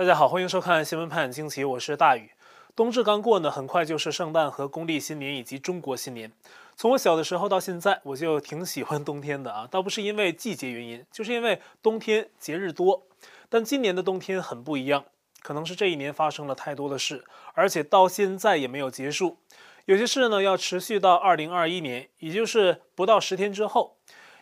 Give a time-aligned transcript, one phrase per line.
[0.00, 2.30] 大家好，欢迎收看《新闻盘点惊奇》，我是大宇。
[2.74, 6.32] 冬至刚过呢，很快就是圣诞和公历新年以及中国新年。
[6.74, 13.02] 从我小的时候到现在，我就挺喜欢冬天的啊，倒不是因为季节原因，就是因为冬天节日多。
[13.50, 15.04] 但今年的冬天很不一样，
[15.42, 17.22] 可能是这一年发生了太多的事，
[17.52, 19.36] 而且到现在也没有结束。
[19.84, 23.98] 有些事呢要持续到二零二一年，也就是不到十天之后。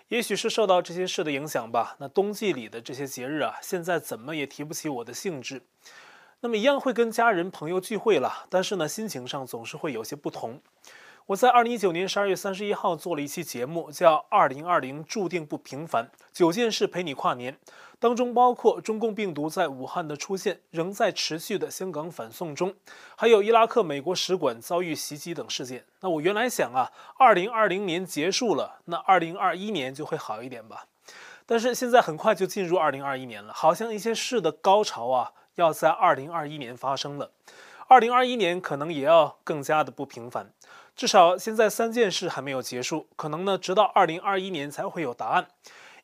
[0.08, 5.62] 也许是受到这些事的影响吧，那冬季里的这些节日啊，现在怎么也提不起我的兴致。
[6.40, 10.60] 那么一样会跟家人朋友聚会了，但是呢，心情上总是会有些不同。
[11.28, 17.58] 我在二零一九年十二月三十一号做了一期节目，叫《二零二零注定不平凡》，九件事陪你跨年。
[17.98, 22.74] 当中包括中共病毒在武汉的出现，仍在持续的香港反送中，
[23.14, 25.84] 还有伊拉克美国使馆遭遇袭击等事件。
[26.00, 30.86] 那我原来想啊，二零二零年结束了，那二零二一年就会好一点吧。
[31.44, 37.32] 但是现在很快就进入二零二一年了，好像一些事的高潮啊，要在二零二一年发生了。
[37.90, 40.52] 二零二一年可能也要更加的不平凡，
[40.98, 45.46] 至少现在三件事还没有结束，可能呢，直到二零二一年才会有答案。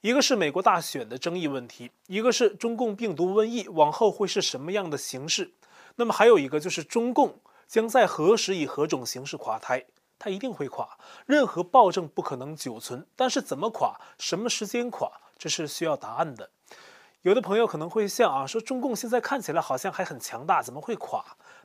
[0.02, 5.50] 一个是美国大选的争议问题，一个是中共病毒瘟疫往后会是什么样的形式，
[5.96, 9.84] 那么还有一个就是中共将在何时以何种形式垮台，
[10.16, 16.50] 它一定会垮，任何暴政不可能久存，但是怎么垮，什么时间垮，这是需要答案的。
[17.22, 21.24] 有的朋友可能会像啊，说中共现在看起来好像还很强大，怎么会垮？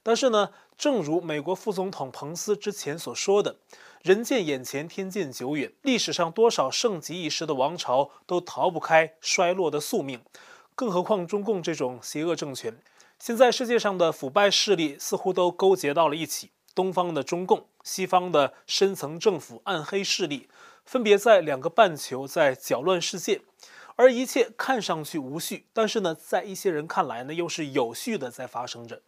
[0.09, 3.57] 但是呢，正如美国副总统彭斯之前所说的，
[4.01, 5.71] 人见眼前，天见久远。
[5.83, 10.19] 历史上多少盛极一时的王朝都逃不开衰落的宿命，
[10.73, 12.75] 更何况中共这种邪恶政权。
[13.19, 20.49] 现在世界上的腐败势力似乎都勾结到了一起，东方的中共，西方的深层政府暗黑势力，
[20.83, 23.43] 分别在两个半球在搅乱世界，
[23.95, 29.03] 而一切看上去无序，但是呢，在一些人看来呢，又是有序的在发生着。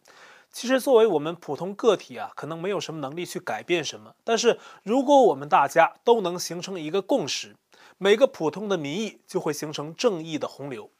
[0.52, 4.14] 其实，作为我们普通个体啊，可能没有什么能力去改变什么。
[4.22, 7.56] 但是，如果我们大家都能形成一个共识，
[7.96, 10.90] 每个普通的民意就会形成正义的洪流。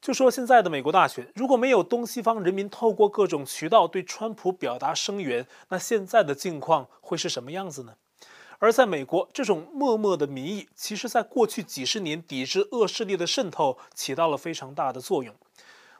[0.00, 7.94] 就说现在的美国大选，如果没有东西方人民透过各种渠道对川普表达声援，那现在的境况会是什么样子呢？
[8.58, 15.34] 而在美国，这种默默的民意，其实在过去几十年抵制恶势力的渗透起到了非常大的作用。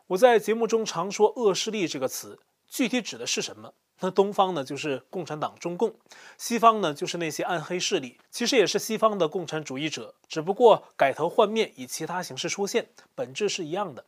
[0.09, 2.39] 我在节目中常说“恶势力”这个词。
[2.73, 3.75] 具体指的是什么？
[4.01, 5.91] 那东方呢，就是共产党中共；
[6.39, 8.19] 西方呢，就是那些暗黑势力。
[8.31, 14.07] 其实也是西方的共产主义者，只不过改头换面，以其他形式出现，本质是一样的。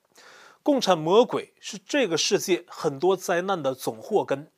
[0.63, 4.51] 共产魔鬼是这个世界很多灾难的总祸根。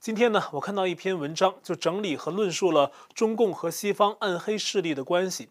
[0.00, 5.50] 今天呢，我看到一篇文章，就整理和论述了中共和西方暗黑势力的关系。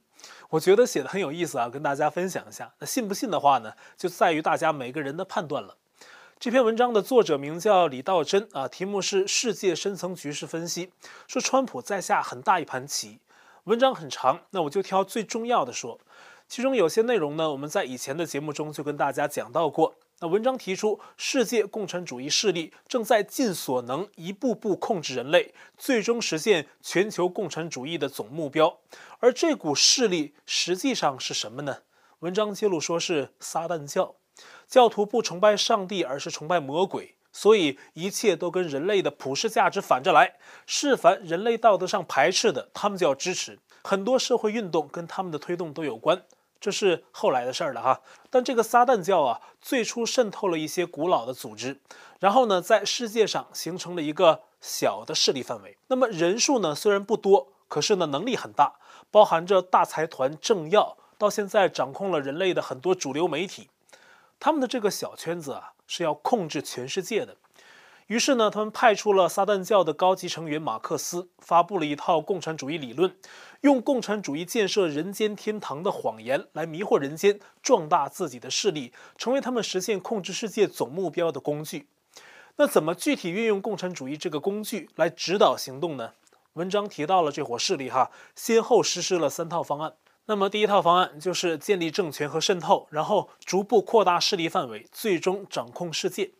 [0.49, 2.73] 我觉得写的很有意思啊，跟大家分享一下。
[2.79, 5.77] 那信不信的话呢，就在于大家每个人的判断了。
[6.41, 10.87] 这篇文章的作者名叫李道真啊，题目是《世界深层局势分析》，
[11.27, 13.19] 说川普在下很大一盘棋。
[13.65, 15.99] 文章很长，那我就挑最重要的说。
[16.47, 19.93] 其中有些内容呢，我们在以前的节目中就跟大家讲到过。
[20.19, 28.79] 那文章提出，世界共产主义势力正在尽所能一步步控制人类，最终实现全球共产主义的总目标。
[29.19, 31.83] 而这股势力实际上是什么呢？
[32.21, 34.15] 文章揭露说是撒旦教。
[34.71, 40.35] 教徒不崇拜上帝，而是崇拜魔鬼，所以一切都跟人类的普世价值反着来。
[40.65, 43.59] 是凡人类道德上排斥的，他们就要支持。
[43.83, 46.23] 很多社会运动跟他们的推动都有关，
[46.61, 47.99] 这是后来的事儿了哈。
[48.29, 51.81] 但这个撒旦教啊，最初渗透了一些古老的组织，
[52.21, 55.75] 然后呢，在世界上形成了一个小的势力范围。
[55.87, 58.75] 那么人数呢，虽然不多，可是呢，能力很大，
[59.11, 63.67] 包含着大财团、政要，到现在掌控了人类的很多主流媒体。
[64.41, 67.37] 他们的这个小圈子啊，是要控制全世界的。
[68.07, 73.15] 于是呢，他们派出了撒旦教的高级成员马克思，发布了一套共产主义理论，
[73.61, 81.87] 用共产主义建设人间天堂的谎言来迷惑人间，壮大自己的势力，成为他们实现控制世界总目标的工具。
[82.55, 86.13] 那怎么具体运用共产主义这个工具来指导行动呢？
[86.53, 89.93] 文章提到了这伙势力哈，先后实施了三套方案。
[90.31, 96.31] 那么第一套方案就是建立政权和渗透，然后逐步扩大势力范围，最终掌控世界。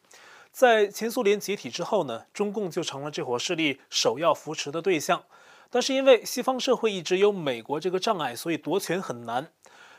[0.50, 5.24] 在前苏联解体之后呢，中共就成了这伙势力首要扶持的对象。
[5.70, 9.52] 但是因为西方社会一直有美国这个障碍，所以夺权很难。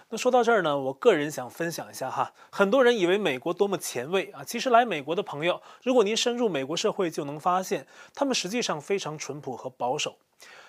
[0.09, 10.17] 那说到这儿呢，我个人想分享一下哈，很多人以为美国多么前卫啊，其实来美国的朋友，如果您深入美国社会，就能发现他们实际上非常淳朴和保守。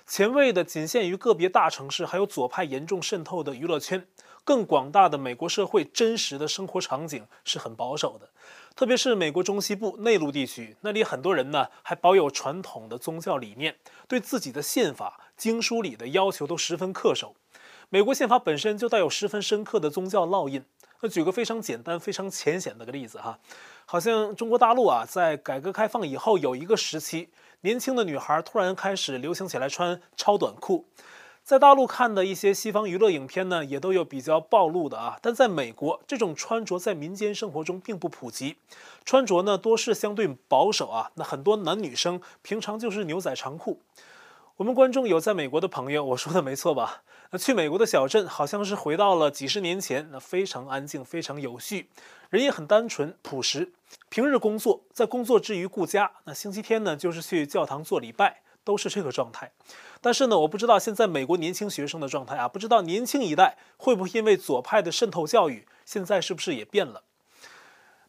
[0.06, 4.06] 前卫的仅限于个别大城市，还有左派严重渗透的娱乐圈。
[4.46, 8.30] 更广大的美国社会真实的生活场景是很保守的。
[8.76, 17.36] 特别是美国中西部内陆地区，那里很多人呢还保有传统的宗教理念，对自己的宪法经书里的要求都十分恪守。
[17.88, 20.66] 美国宪法本身就带有十分深刻的宗教烙印。
[21.00, 23.40] 那举个非常简单、非常浅显的个例子哈，
[23.86, 27.30] 好像中国大陆啊，在改革开放以后有一个时期，
[27.66, 30.86] 年轻的女孩突然开始流行起来穿超短裤。
[31.46, 35.18] 在大陆看的一些西方娱乐影片呢，也都有比较暴露的啊。
[35.22, 38.58] 但在美国，这种穿着在民间生活中并不普及，
[39.06, 41.12] 穿着呢多是相对保守啊。
[41.16, 43.80] 那很多男女生平常就是牛仔长裤。
[44.58, 47.04] 我们观众有在美国的朋友，我说的没错吧？
[47.34, 51.90] 那去美国的小镇好像是回到了几十年前，那非常安静，非常有序，
[52.30, 53.74] 人也很单纯朴实。
[54.10, 58.42] 平日工作，在工作之余顾家，那星期天呢就是去教堂做礼拜。
[58.66, 59.52] 都是这个状态，
[60.00, 67.04] 但是呢，我不知道现在美国年轻学生的状态啊，不知道年轻一代会不会因为左派的渗透教育，现在是不是也变了？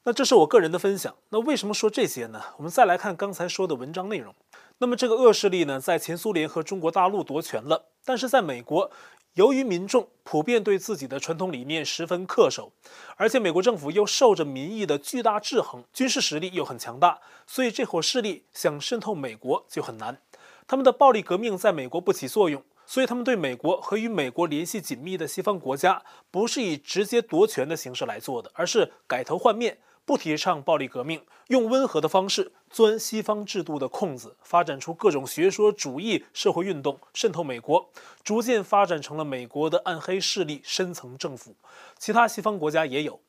[0.04, 1.12] 那这是我个人的分享。
[1.30, 2.40] 那为什么说这些呢？
[2.58, 4.32] 我们再来看刚才说的文章内容。
[4.78, 8.90] 那么这个恶势力呢，在前苏联和中国大陆夺权了，但是在美国，
[9.34, 12.72] 由于民众普遍对自己的传统理念十分恪守，
[13.16, 20.20] 而且美国政府又受着民意的巨大制衡，军事实力又很强大，所以这伙势力想渗透美国就很难。
[20.66, 37.90] 他们的暴力革命在美国不起作用，所以他们对美国和与美国联系紧密的西方国家，不是以直接夺权的形式来做的，而是改头换面，不提倡暴力革命，用温和的方式钻西方制度的空子，发展出各种学说主义社会运动，渗透美国，
[38.22, 41.54] 逐渐发展成了美国的暗黑势力深层政府。
[41.98, 43.20] 其他西方国家也有。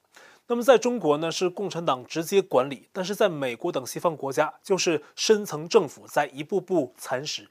[0.48, 7.50] 那么在中国呢，是共产党直接管理；但是在美国等西方国家，就是深层政府在一步步蚕食。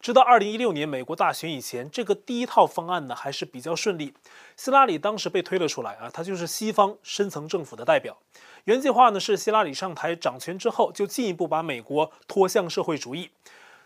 [0.00, 4.14] 直到二零一六年美国大选以前，这个第一套方案呢还是比较顺利。
[4.56, 8.16] 希拉里当时被推了出来啊，他就是西方深层政府的代表。
[8.64, 13.30] 原计划呢是希拉里上台掌权之后，就进一步把美国拖向社会主义。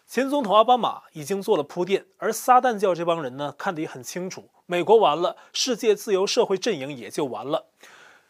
[0.06, 7.66] 前总统奥巴马已经做了铺垫，而撒旦教这帮人呢看得也很清楚，美国完了，世界自由社会阵营也就完了。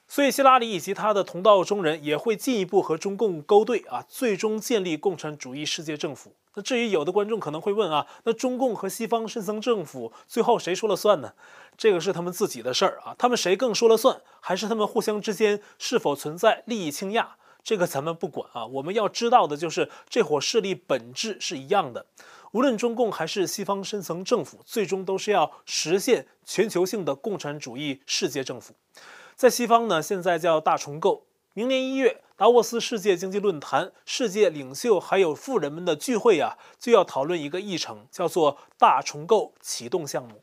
[0.08, 6.32] 所以，希拉里以及他的同道中人也会进一步和中共勾兑啊，最终建立共产主义世界政府。
[6.54, 11.34] 那至于有的观众可能会问啊，那中共和西方深层政府最后谁说了算呢？
[11.76, 17.26] 这个是他们自己的事儿啊，他们谁更说了算，还是他们互相之间是否存在利益倾轧，
[17.62, 18.64] 这个咱们不管啊。
[18.66, 22.06] 我们要知道的就是这伙势力本质是一样的，
[22.52, 28.74] 无论中共还是西方深层政府，最终都是要实现全球性的共产主义世界政府。
[29.34, 31.26] 在西方呢，现在叫大重构。
[31.56, 40.42] 明年一月，达沃斯世界经济论坛，世界领袖还有富人们的聚会啊，就要讨论一个议程，叫做“大重构启动项目”，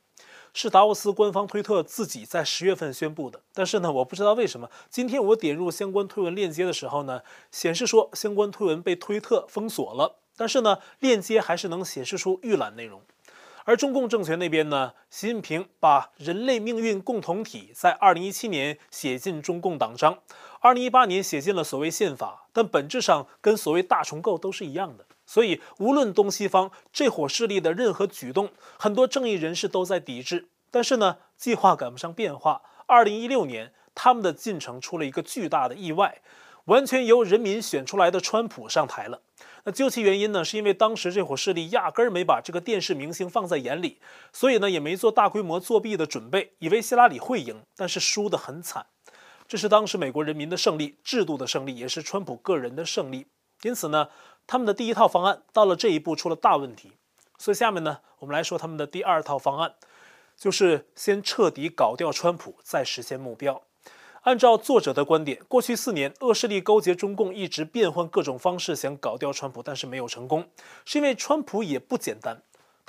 [0.55, 3.41] 是达沃斯官方推特自己在十月份宣布的。
[3.53, 13.01] 但是呢，我不知道为什么，今天我点入相关推文链接的时候呢，显示说相关推文被推特封锁了，但是呢，链接还是能显示出预览内容。
[13.63, 20.17] 而中共政权那边呢，习近平把人类命运共同体在二零一七年写进中共党章，
[20.63, 25.05] 二零一八年写进了所谓宪法，但本质上跟所谓大重构都是一样的。
[25.25, 30.49] 所以，无论东西方这伙势力的任何举动，很多正义人士都在抵制。
[30.69, 32.61] 但是呢，计划赶不上变化。
[32.85, 36.21] 二零一六年，他们的进程出了一个巨大的意外，
[36.65, 39.23] 完全由人民选出来的川普上台了。
[39.63, 43.97] 那究其原因呢，是因为当时这伙势力压根儿没把这个电视明星放在眼里，
[44.31, 48.85] 所以呢也没做大规模作弊的准备，以为希拉里会赢，但是输得很惨。
[49.51, 53.27] 这是当时美国人民的胜利，制度的胜利，也是川普个人的胜利。
[53.63, 54.07] 因此呢，
[54.47, 56.93] 他们的第一套方案到了这一步出了大问题。
[57.37, 59.73] 所以下面呢，我们来说他们的第二套方案，
[60.37, 63.61] 就是先彻底搞掉川普，再实现目标。
[64.21, 70.47] 按照作者的观点，过去四年，恶势力勾结中共，一直变换各种方式想搞掉川普，但是没有成功，
[70.85, 72.41] 是因为川普也不简单，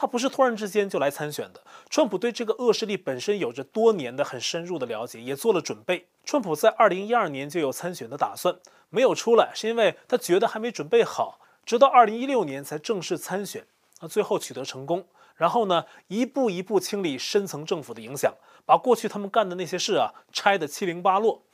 [0.03, 1.63] 他不是突然之间就来参选的。
[1.89, 6.09] 川普对这个恶势力本身有着多年的很深入的了解，也做了准备。
[6.25, 8.59] 川普在二零一二年就有参选的打算，
[8.91, 13.65] 没有出来，是因为他觉得还没准备好，直到二零一六年才正式参选，
[14.01, 15.07] 那最后取得成功。
[15.37, 18.35] 然后呢，一步一步清理深层政府的影响，
[18.67, 21.45] 把过去他们干的那些事啊拆得七零八落。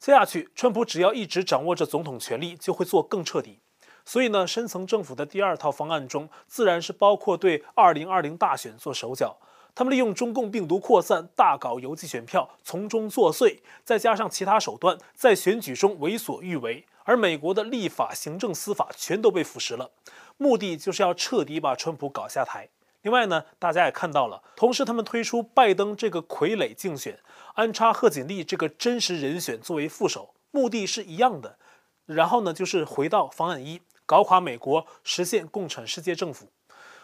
[0.00, 3.60] 接下去，川普只要一直掌握着总统权力，就会做更彻底。
[4.04, 9.36] 所以呢，深层政府的第二套方案中，自然是包括对二零二零大选做手脚。
[9.74, 16.86] 他们利用中共病毒扩散，大搞邮寄选票，从中作祟，再加上其他手段，在选举中为所欲为。
[17.02, 19.90] 而美国的立法、行政、司法全都被腐蚀了，
[20.36, 22.68] 目的就是要彻底把川普搞下台。
[23.02, 27.18] 另外呢，大家也看到了，同时他们推出拜登这个傀儡竞选，
[27.54, 31.58] 安插贺锦丽这个真实人选作为副手，目的是一样的，
[32.06, 36.46] 然后呢，就是回到方案一，搞垮美国，实现共产世界政府。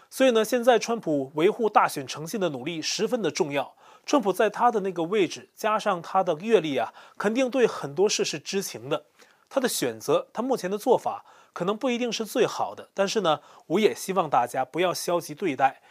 [0.09, 3.75] 所以呢，现在川普维护大选诚信的努力十分的重要。
[4.05, 9.05] 川普在他的那个位置，加上他的阅历啊，肯定对很多事是知情的。
[9.49, 12.89] 他的选择，他目前的做法，可能不一定是最好的。
[12.95, 15.83] 但是呢，我也希望大家不要消极对待，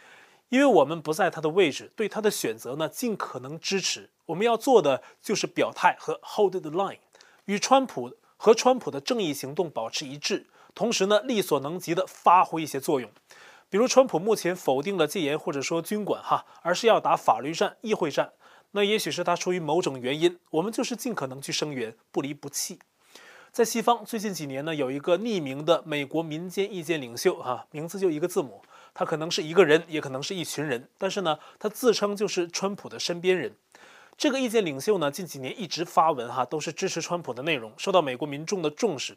[0.48, 4.10] 因为我们不在他的位置，对他的选择呢，尽可能支持。
[4.26, 6.98] 我们要做的就是表态和 hold the line，
[7.46, 13.10] 与川普和川普的正义行动保持一致，同时呢，力所能及的发挥一些作用。
[13.68, 18.32] 比如，川普目前否定了戒严或者说军管哈，而是要打法律战、议会战。
[18.72, 22.78] 那也许是他出于某种原因，我们就是尽可能去声援，不离不弃。
[23.52, 28.62] 在西方最近几年呢，有一个匿名的美国民间意见领袖哈，名字就一个字母，
[28.94, 33.56] 他可能是一个人，也可能是一群人，但是呢，他自称就是川普的身边人。
[34.16, 39.16] 这个意见领袖呢，近几年一直发文哈，都是支持川普的内容，受到美国民众的重视。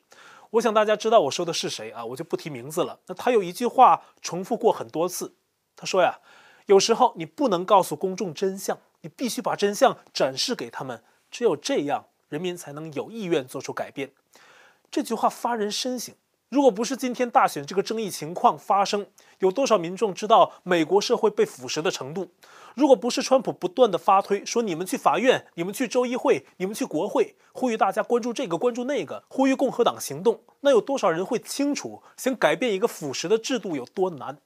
[0.53, 2.99] 我想大家知道我说的是谁啊，我就不提名字了。
[3.07, 5.33] 那他有一句话重复过很多次，
[5.75, 6.19] 他说呀，
[6.67, 14.11] 有时候你不能告诉公众真相，你必须把真相展示给他们，只有这样，人民才能有意愿做出改变。
[14.91, 16.13] 这句话发人深省。
[16.49, 19.07] 如果不是今天大选这个争议情况发生，
[19.39, 22.29] 有多少民众知道美国社会被腐蚀的程度？
[22.75, 34.37] 如果不是川普不断的发推说你们去法院、你们去州议会、你们去国会，呼吁大家关注这个关注那个，呼吁共和党行动，那有多少人会清楚想改变一个腐蚀的制度有多难？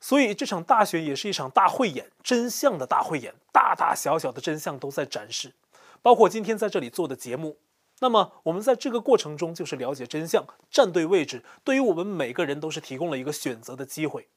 [0.00, 5.54] 所以这场大选也是一场大汇演，真相的大汇演，大大小小的真相都在展示，
[6.02, 7.56] 包括今天在这里做的节目。
[8.00, 14.28] 那么我们在这个过程中，就是了解真相，站对位置，对于我们每个人都是提供了一个选择的机会。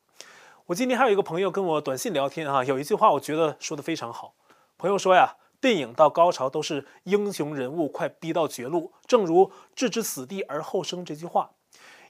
[0.67, 4.33] 我今天还有一个朋友跟我短信聊天啊，有一句话我觉得说得非常好。
[4.77, 11.51] 朋友说呀，电影到高潮都是英雄人物快逼到绝路，正如置之死地而后生这句话。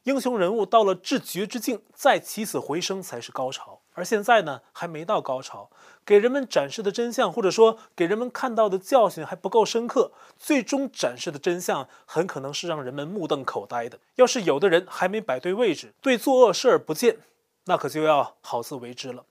[0.06, 3.82] 英雄人物到了至绝之境，再起死回生才是高潮。
[3.94, 5.70] 而现在呢，还没到高潮，
[6.04, 14.00] 给人们展示的真相，或者说给人们看到的教训还不够深刻，最终展示的真相很可能是让人们目瞪口呆的。
[14.16, 17.20] 要是有的人还没摆对位置，对作恶视而不见，
[17.68, 19.24] 那可就要好自为之了。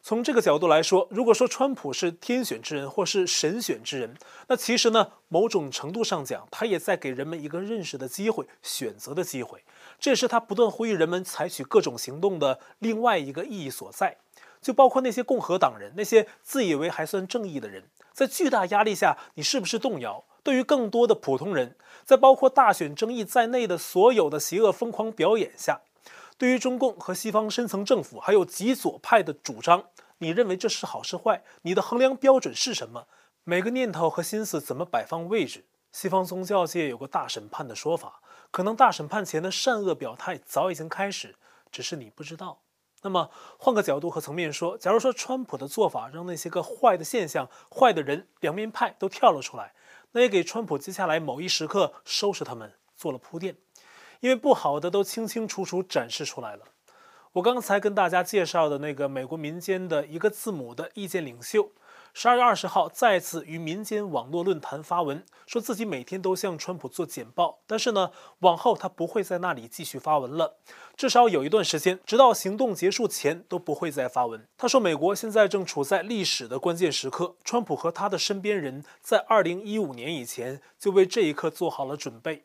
[0.00, 4.16] 从这个角度来说，如果说川普是天选之人或是神选之人，
[4.46, 9.64] 那其实呢，某种程度上讲，他也在给人们一个认识的机会、选择的机会。
[9.98, 14.16] 这也是他不断呼吁人们采取各种行动的另外一个意义所在。
[14.60, 20.24] 就包括那些共和党人，那些自以为还算正义的人，在巨大压力下，你是不是动摇？
[20.42, 25.80] 对于更多的普通人，在包括大选争议在内的所有的邪恶疯狂表演下，
[26.38, 29.86] 对于中共和西方深层政府还有极左派的主张，
[30.18, 31.42] 你认为这是好是坏？
[31.62, 33.08] 你的衡量标准是什么？
[33.42, 35.64] 每个念头和心思怎么摆放位置？
[35.90, 38.20] 西方宗教界有个大审判的说法，
[38.52, 41.34] 可能大审判前的善恶表态早已经开始，
[41.72, 42.60] 只是你不知道。
[43.02, 49.74] 那么换个角度和层面说，假如说川普的做法让那些个坏的现象、坏的人两面派都跳了出来，
[50.12, 53.56] 那也给川普接下来某一时刻收拾他们做了铺垫。
[54.20, 56.64] 因为不好的都清清楚楚展示出来了。
[57.32, 61.70] 我刚才跟大家介绍的那个美国民间的一个字母的意见领袖，
[62.14, 68.10] 十二月二十号再次于民间网络论坛发文，说自己每天都向川普做简报，但是呢，
[68.40, 70.56] 往后他不会在那里继续发文了，
[70.96, 74.44] 至少有一段时间，直到行动结束前都不会再发文。
[74.56, 82.44] 他说，美国现在正处在历史的关键时刻，川普和他的身边人在二零一五年以前就为这一刻做好了准备。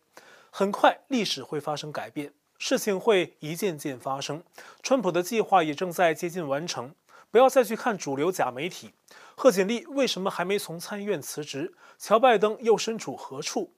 [0.56, 4.44] 很快，历史会发生改变，事情会一件件发生。
[4.84, 6.94] 川普的计划也正在接近完成。
[7.32, 8.94] 不要再去看主流假媒体。
[9.34, 11.74] 贺锦丽为什么还没从参议院辞职？
[11.98, 13.74] 乔拜登又身处何处？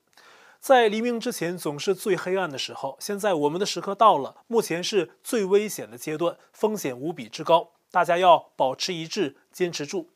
[0.60, 2.98] 在黎明之前总是最黑暗的时候。
[3.00, 7.72] 现在我们的时刻到了，目前是最危险的阶段，风险无比之高。
[7.90, 10.10] 大家要保持一致，坚持住。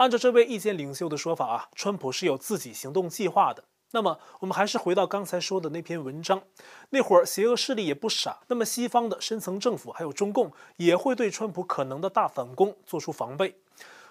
[0.00, 3.64] 按照这位意见领袖的说法啊，川普是有自己行动计划的。
[3.90, 6.42] 那么，我们还是回到刚才说的那篇文章，
[6.88, 8.38] 那会儿邪恶势力也不傻。
[8.46, 13.56] 那么，西方的深层政府还有中共也会对川普可能的大反攻做出防备。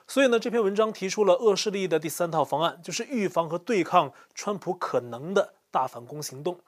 [0.07, 6.59] 所以呢，这篇文章提出了恶势力的第三套方案，就是预防和对抗川普可能的大反攻行动。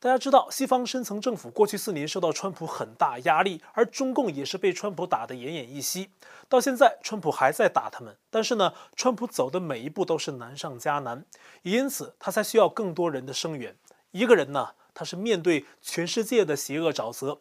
[0.00, 6.10] 大家知道，西方深层政府过去四年受到川普很大压力，而中共也是被川普打得奄奄一息。
[6.48, 11.24] 到现在，川普还在打他们，但是呢，川普走的每一步都是难上加难，
[11.62, 13.76] 也因此他才需要更多人的声援。
[14.12, 17.40] 一个人呢，他是面对全世界的邪恶沼泽，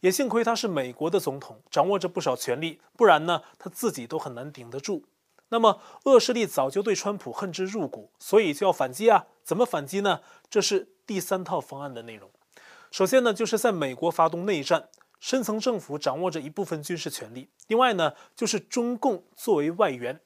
[0.00, 5.04] 也幸亏他是美国的总统，掌握着不少权力，不然呢，他自己都很难顶得住。
[5.50, 9.26] 那么恶势力早就对川普恨之入骨，所以就要反击啊！
[9.44, 10.20] 怎么反击呢？
[10.48, 12.30] 这是第三套方案的内容。
[12.90, 17.48] 首先呢，就是在美国发动内战，深层政府掌握着一部分军事权力。
[17.66, 20.20] 另外呢，就是中共作为外援，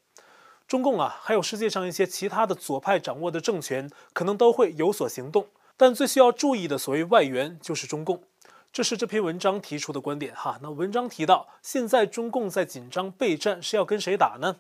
[0.66, 5.46] 中共啊，还有世界上一些其他的左派掌握的政权，可能都会有所行动。
[5.76, 8.24] 但最需要注意的所谓外援，就是中共。
[8.72, 10.58] 这是这篇文章提出的观点哈。
[10.62, 14.56] 那文章提到，现在中共在紧张备战，是要跟谁打呢？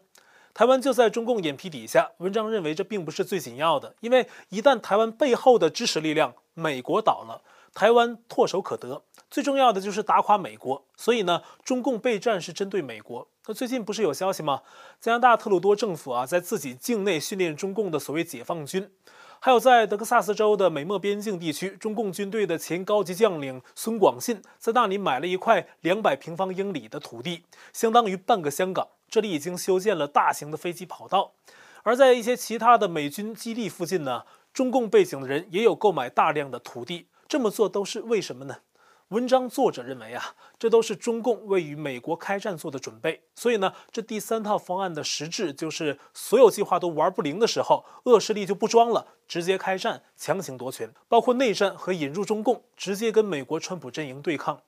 [0.54, 2.10] 台湾就在中共眼皮底下。
[2.18, 7.42] 文章认为这并不是最紧要的，因为一旦台湾背后的支持力量美国倒了，
[7.72, 9.02] 台湾唾手可得。
[9.30, 10.84] 最重要的就是打垮美国。
[10.96, 13.26] 所以呢，中共备战是针对美国。
[13.46, 14.60] 那最近不是有消息吗？
[15.00, 18.90] 加拿大特鲁多政府啊，在自己境内训练中共的所谓解放军。
[19.40, 27.42] 还有在德克萨斯州的美墨边境地区，中共军队的前高级将领孙广信在那里买了一块两百平方英里的土地，
[27.72, 28.86] 相当于半个香港。
[29.12, 31.34] 这里已经修建了大型的飞机跑道。
[31.82, 37.08] 而在一些其他的美军基地附近呢，中共背景的人也有购买大量的土地。
[37.28, 38.60] 这么做都是为什么呢？
[39.08, 43.24] 文章作者认为啊，这都是中共为与美国开战做的准备。
[43.34, 54.62] 所以呢，这第三套方案的实质就是，所有计划都玩不灵的时候，恶势力就不装了，直接开战，强行夺权，包括内战和引入中共，直接跟美国川普阵营对抗。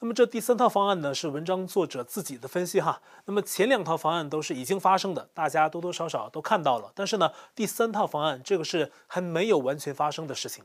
[0.00, 3.02] 那么这第三套方案呢，是文章作者自己的分析哈。
[3.24, 6.92] 那么前两套方案都是已经发生的，大家多多少少都看到了。
[6.94, 10.62] 但是呢，第三套方案这个是还没有完全发生的事情，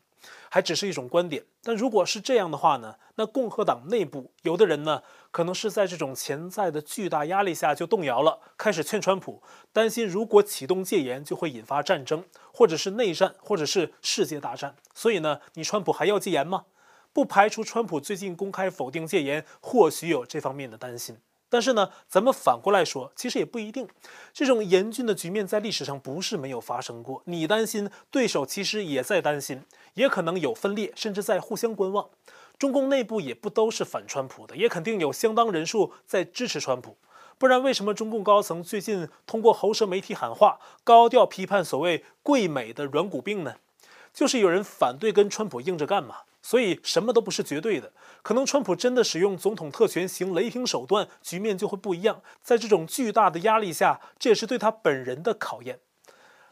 [0.52, 1.44] 还只是一种观点。
[1.64, 12.24] 但如果是这样的话呢，那共和党内部有的人呢，可能是在这种潜在的巨大压力下就动摇了，开始劝川普，担心如果启动戒严就会引发战争，
[12.54, 14.76] 或者是内战，或者是世界大战。
[14.94, 16.66] 所以呢，你川普还要戒严吗？
[17.14, 21.16] 不排除川普最近公开否定戒严，或许有这方面的担心。
[21.48, 23.88] 但是呢，咱们反过来说，其实也不一定。
[24.34, 27.22] 这种严峻的局面在历史上不是没有发生过。
[27.26, 29.62] 你担心，对手其实也在担心，
[29.94, 32.10] 也可能有分裂，甚至在互相观望。
[32.58, 36.98] 中共内部也不都是反川普的，也肯定有相当人数在支持川普。
[37.38, 43.58] 不然，为什么中共高层最近通过喉舌媒体喊话，高调批判所谓“贵美的软骨病”呢？
[44.12, 46.22] 就是有人反对跟川普硬着干嘛。
[46.44, 52.22] 所以什么都不是绝对的，可能川普真的使用总统特权行雷霆手段，局面就会不一样。
[52.42, 55.80] 在这种巨大的压力下，这也是对他本人的考验。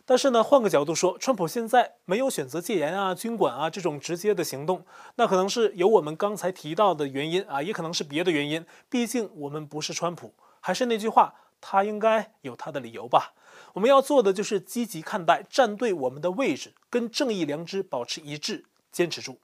[0.06, 8.66] 但是呢，换个角度说，川普现在没有选择戒严啊、军管啊这种直接的行动，那可能是有我们刚才提到的原因啊，也可能是别的原因。
[8.90, 13.34] 毕竟我们不是川普，还是那句话，他应该有他的理由吧。
[13.74, 19.38] 我们要做的就是积极看待，站对我们的位置，跟正义良知保持一致，坚持住。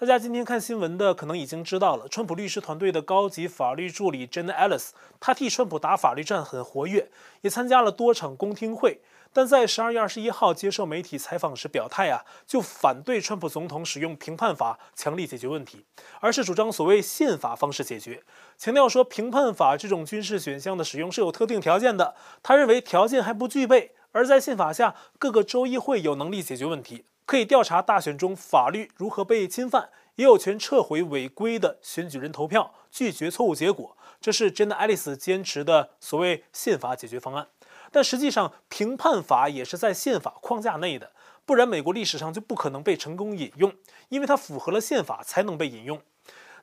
[0.00, 7.10] 大家今天看新闻的可能已经知道了，川普律师团队的高级法律助理 Jenna Ellis，他替川普打法律战很活跃，
[7.42, 9.02] 也参加了多场公听会。
[9.30, 15.84] 但在十二月二十一号接受媒体采访时表态啊，就反对川普总统使用评判法强力解决问题，
[16.20, 18.22] 而是主张所谓宪法方式解决，
[18.56, 27.04] 强调说评判法这种军事选项的使用是有特定条件的，他认为条件还不具备，而在宪法下各个州议会有能力解决问题。
[27.30, 33.96] 可以调查大选中法律如何被侵犯，也有权撤回违规的选举人投票，拒绝错误结果。
[34.20, 37.46] 这是 Jenna Ellis 坚持的所谓宪法解决方案。
[37.92, 41.12] 但实际上，评判法也是在宪法框架内的，
[41.46, 43.72] 不然美国历史上就不可能被成功引用，
[44.08, 46.02] 因为它符合了宪法才能被引用。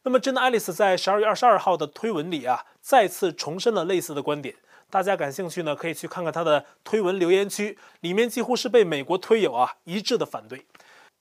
[0.03, 4.55] 那么，Jenna Ellis 在十二月二十二号的推文里啊，再次重申了类似的观点。
[4.89, 10.65] 大家感兴趣呢，可以去看看他的推文留言区，里面几乎是被美国推友啊一致的反对。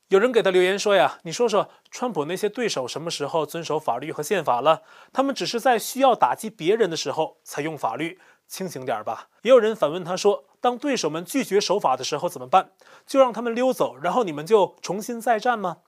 [0.08, 4.82] 有人给他留言说呀：“你说说，川普那些对手什么时候遵守法律和宪法了？
[5.12, 12.70] 他们只是在需要打击别人的时候才用法律，清醒点吧。”也有人反问他说：“当对手们拒绝守法的时候怎么办？
[13.04, 15.78] 就让他们溜走，然后你们就重新再战吗？”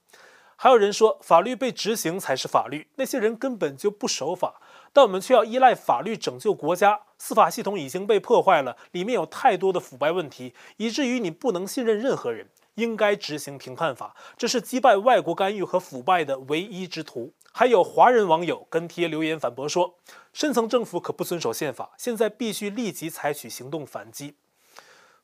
[0.61, 4.55] 还有人说：“法律被执行才是法律，那些人根本就不守法。”
[4.91, 12.47] 但我们却要依赖法律拯救国家，司法系统已经被破坏了，里面有太多的腐败问题，以至于你不能信任任何人。
[12.75, 17.33] 应该执行评判法，这是击败外国干预和腐败的唯一之途。
[17.51, 19.95] 还有华人网友跟帖留言反驳说，
[20.31, 24.35] 深层政府可不遵守宪法，现在必须立即采取行动反击。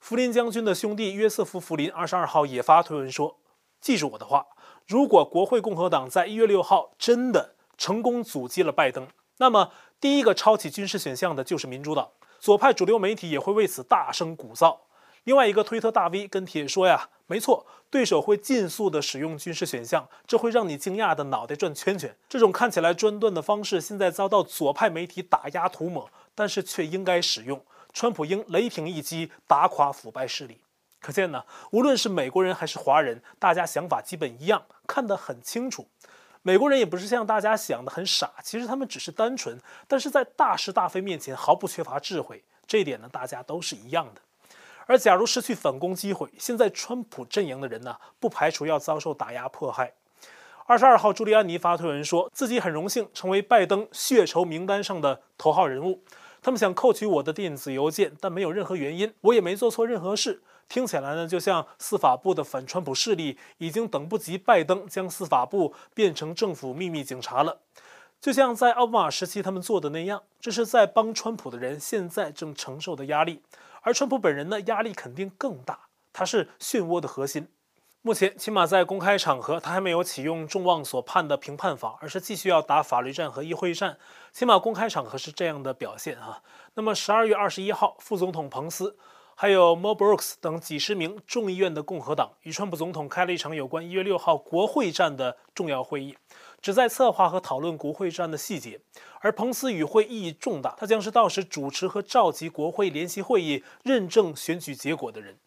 [0.01, 3.37] 福林将军的兄弟约瑟夫·福林二十二号也发推文说
[3.79, 4.47] ：“记住我的话，
[4.85, 14.77] 如果国会共和党在一月六号真的成功阻击了拜登。”那么，第一个抄起军事选项的就是民主党，左派主流媒体也会为此大声鼓噪。
[15.23, 22.15] 另外一个推特大 V 跟帖说呀，没错，对手会尽速的使用军事选项，这会让你惊讶的脑袋转圈圈。
[22.29, 27.59] 这种看起来专断的方式，现在遭到左派媒体打压涂抹，但是却应该使用。
[27.91, 30.61] 川普应雷霆一击，打垮腐败势力。
[30.99, 35.87] 可见呢，无论是美国人还是华人，大家想法基本一样，看得很清楚。
[36.47, 42.43] 美国人也不是像大家想的很傻，其实他们只是单纯，但是在大是大非面前毫不缺乏智慧。
[42.67, 44.21] 这一点呢，大家都是一样的。
[44.85, 49.93] 而假如失去反攻机会，现在川普阵营的人呢，不排除要遭受打压迫害。
[50.67, 56.03] 二十二号，朱利安尼发推文说自己很荣幸成为拜登血仇名单上的头号人物。
[56.43, 60.43] 他们想扣取我的电子邮件，但没有任何原因，我也没做错任何事。
[60.67, 67.59] 听起来呢，就像司法部的反川普势力已经等不及拜登将司法部变成政府秘密警察了，
[68.19, 70.23] 就像在奥巴马时期他们做的那样。
[70.39, 73.41] 这是在帮川普的人现在正承受的压力，
[73.81, 75.79] 而川普本人呢，压力肯定更大。
[76.11, 77.47] 他是漩涡的核心。
[78.01, 83.97] 目前，起码在公开场合，他还没有启用众望所盼的评判法，而是继续要打法律战和议会战。
[84.31, 86.43] 起码公开场合是这样的表现啊。
[86.75, 88.97] 那么，十二月二十一号，副总统彭斯。
[89.37, 96.15] 还有 Mo Brooks 等几十名众议院的共和党与川普总统开了一场有关一月六号国会战的重要会议，
[96.61, 98.79] 旨在策划和讨论国会战的细节。
[99.19, 105.37] 而彭斯与会意义重大，他将是到时主持和召集国会联席会议、认证选举结果的人。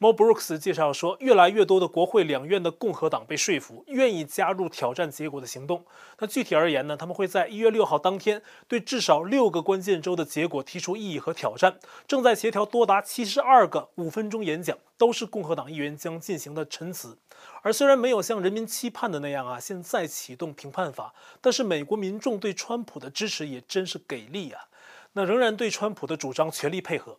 [0.00, 5.84] Mo Brooks 介绍说，越来越多的国会两院的共和党被说服，愿意加入挑战结果的行动。
[6.18, 11.78] 那具体而言呢，他们会在一月六号当天对至少六个关键州的结果提出异议和挑战。
[12.08, 17.16] 正在协调多达七十二个五分钟演讲，都是共和党议员将进行的陈词。
[17.62, 24.64] 而虽然没有像人民期盼的那样啊，现在启动评判法，但是美国民众对川普的支持也真是给力啊！
[25.12, 27.16] 那仍然对川普的主张全力配合。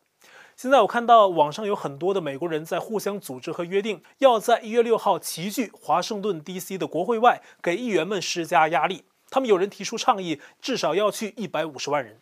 [0.56, 9.04] 现在我看到网上有很多的美国人在互相组织和约定，要在一月六号齐聚华盛顿 DC 的国会外，给议员们施加压力。
[9.30, 12.18] 他们有人提出倡议，至少要去一百五十万人。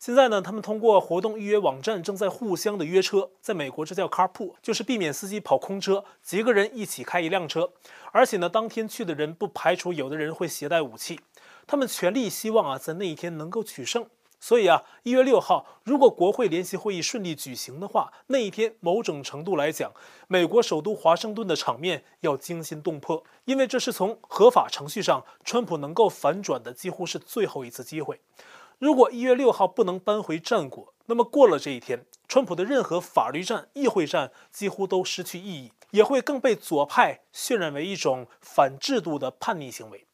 [0.00, 3.30] 现在呢，他们通过活动预约网站正在互相的约车。
[3.40, 7.70] 在美国，这叫 carpool，就是避免司机跑空车，几个人一起开一辆车。
[8.10, 11.20] 而且呢，当天去的人不排除有的人会携带武器。
[11.68, 14.06] 他们全力希望啊，在那一天能够取胜。
[14.38, 19.92] 所以啊，一月六号，如果国会联席会议顺利举行的话，那一天某种程度来讲，
[20.28, 28.20] 美国首都华盛顿的场面要惊心动魄，因为这是从合法程序上，川普能够反转的几乎是最后一次机会。
[28.78, 40.06] 如果一月六号不能扳回战果，那么过了这一天，川普的任何法律战、议会战几乎都失去意义，也会更被左派渲染为一种反制度的叛逆行为。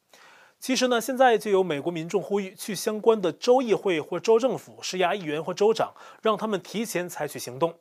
[0.63, 7.73] 其实呢，现在就有美国民众呼吁去相关的州议会或州政府施压议员或州长，让他们提前采取行动。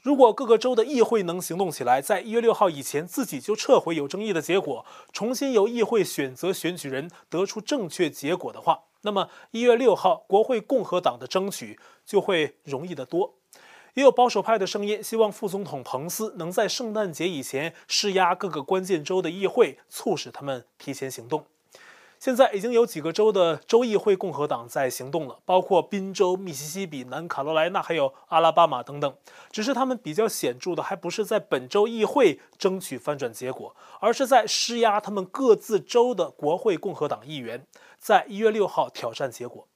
[0.00, 13.34] 如果各个州的议会能行动起来，在一月六号以前自己就撤回有争议的结果，重新由议会选择选举人，得出正确结果的话，那么一月六号国会共和党的争取就会容易得多。
[13.92, 21.44] 也有保守派的声音，希望副总统彭斯能在圣诞节以前施压各个关键州的议会，促使他们提前行动。
[22.22, 29.12] 现在已经有几个州的州议会共和党在行动了，包括宾州、密西西比、南卡罗来纳，还有阿拉巴马等等。
[29.50, 37.66] 只是他们比较显著的，还不是在本州议会争取翻转结果，而是在施压他们各自州的国会共和党议员，
[37.98, 39.66] 在一月六号挑战结果。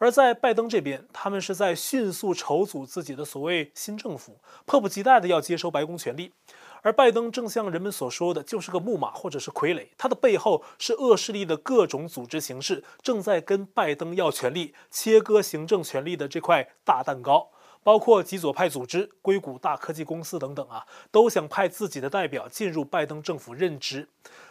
[0.00, 6.34] 而在拜登这边，他们是在迅速筹组自己的所谓新政府，迫不及待的要接收白宫权力。
[6.82, 17.50] 而拜登正像人们所说的，就是个木马或者是傀儡，他的背后是恶势力的各种组织形式，正在跟拜登要权力，切割行政权力的这块大蛋糕，
[17.82, 24.08] 包括极左派组织、硅谷大科技公司等等啊，都想派自己的代表进入拜登政府任职。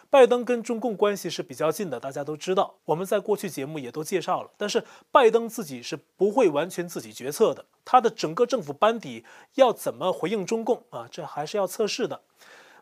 [0.09, 4.49] 拜登跟中共关系是比较近的，大家都知道，我们在过去节目也都介绍了。
[4.57, 11.07] 但是拜登自己是不会完全自己决策的，他的整个政府班底要怎么回应中共啊？
[11.11, 12.21] 这还是要测试的。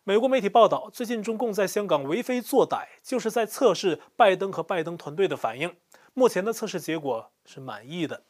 [0.03, 5.75] 美国媒体报道，最近中共在香港为非作歹，就是在测试拜登和拜登团队的反应。
[6.13, 8.21] 目前的测试结果是满意的，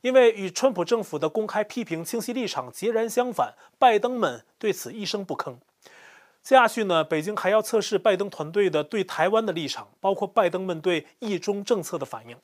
[0.00, 5.56] 因为与川普政府的公开批评、清晰立场截然相反，拜登们对此一声不吭。
[6.42, 12.36] 接下去呢，北京还要测试拜登团队的对台湾的立场，包括拜登们对一中政策的反应。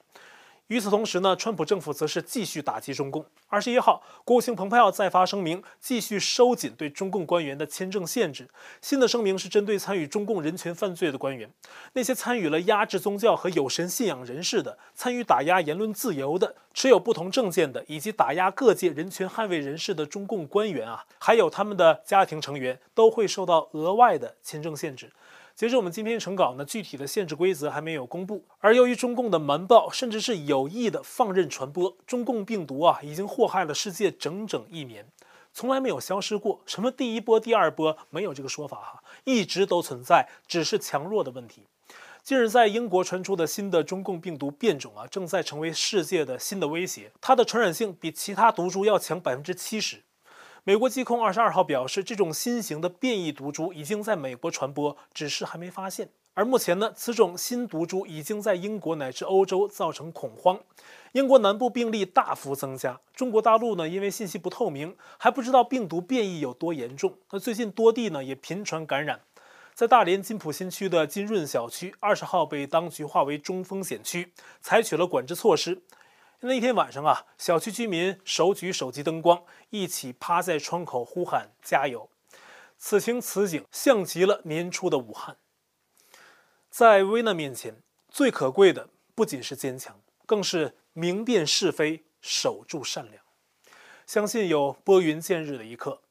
[0.68, 3.24] 与此同时呢，川普政府则是继续打击中共。
[3.46, 8.48] 二十一号，国务卿蓬佩奥再发声明，继续收紧对中共官员的签证限制。
[8.82, 11.48] 新的声明是针对参与中共人权犯罪的官员，
[11.92, 25.12] 那些参与了压制宗教和有神信仰人士的，参与打压言论自由的，持有不同政见的，以及打压各界人权捍卫人士的中共官员啊，还有他们的家庭成员，都会受到额外的签证限制。
[25.56, 28.44] 截至我们今天成稿呢，具体的限制规则还没有公布。
[28.58, 35.06] 而由于中共的瞒报，甚至是有意的放任传播，中共病毒啊，已经祸害了世界整整一年，
[35.54, 36.60] 从来没有消失过。
[36.66, 41.62] 什么第一波、第二波，没有这个说法哈，一直都存在，只是强弱的问题。
[42.22, 50.02] 近日，在英国传出的新的中共病毒变种啊，正在成为世界的新的威胁，它的传染性比其他毒株要强百分之七十。
[50.68, 56.08] 美国疾控二十二号表示，这种新型的变异毒株已经在美国传播，只是还没发现。
[56.34, 60.58] 而目前呢，此种新毒株已经在英国乃至欧洲造成恐慌，
[61.12, 63.00] 英国南部病例大幅增加。
[63.14, 67.14] 中国大陆呢，因为信息不透明，还不知道病毒变异有多严重。
[67.30, 69.20] 那最近多地呢也频传感染，
[69.72, 75.80] 在大连金浦新区的金润小区，二十号被当局划为中风险区，采取了管制措施。
[76.46, 82.08] 那天晚上啊，小区居民手举手机灯光，一起趴在窗口呼喊加油。
[82.78, 85.36] 此情此景，像极了年初的武汉。
[86.70, 93.22] 在危难面前，最可贵的不仅是坚强，更是明辨是非，守住善良。
[94.06, 96.02] 相信有拨云见日的一刻。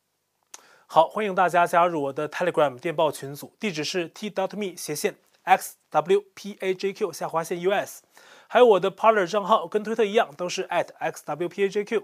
[0.87, 8.01] 好，欢迎大家加入我的 Telegram 电报群组，地址是 t.me 斜线 xwpajq 下划线 us。
[8.47, 12.03] 还有我的 Parler 账号，跟推特一样，都是 @xwpajq。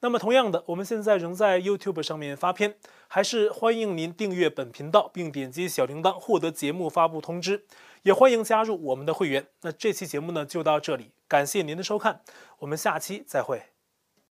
[0.00, 2.76] 那么同样的，我们现在仍在 YouTube 上面发片，
[3.08, 7.64] 还是欢迎您订阅本频道，并点击小铃铛获得节目发布通知。
[8.02, 9.46] 也欢迎加入我们的会员。
[9.62, 12.20] 那这期节目呢就到这里，感谢您的收看，
[12.58, 13.75] 我们下期再会。